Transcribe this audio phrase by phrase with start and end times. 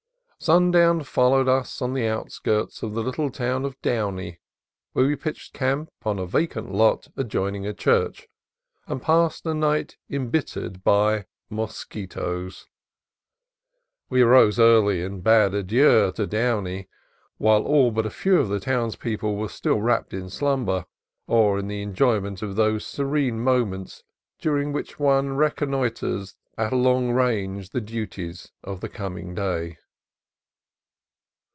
[0.43, 4.39] Sundown found us on the outskirts of the little town of Downey,
[4.93, 8.27] where we pitched camp in a vacant lot adjoining a church,
[8.87, 12.65] and passed a night embittered by mosquitoes.
[14.09, 16.89] We arose early, and bade adieu to Downey
[17.37, 20.85] while all but a few of the townspeople were still wrapped in slumber,
[21.27, 24.01] or in the enjoyment of those serene moments
[24.39, 29.77] during which one reconnoitres at long range the duties of the coming day.